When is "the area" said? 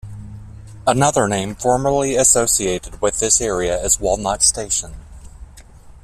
3.19-3.79